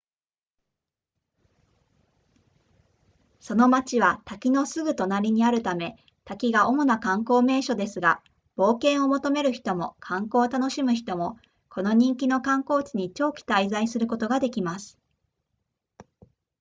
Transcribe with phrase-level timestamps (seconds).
[3.39, 8.23] その町は滝のすぐ隣にあるため滝が主な観光名所ですが
[8.57, 11.37] 冒険を求める人も観光を楽しむ人も
[11.69, 14.97] この人気の観光地に長期滞在することができます